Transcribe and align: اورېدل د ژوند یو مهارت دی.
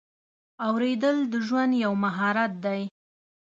اورېدل 0.67 1.17
د 1.31 1.33
ژوند 1.47 1.71
یو 1.83 1.93
مهارت 2.03 2.51
دی. 2.65 2.81